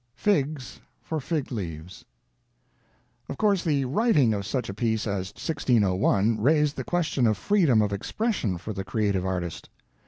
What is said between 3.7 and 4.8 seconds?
writing of such a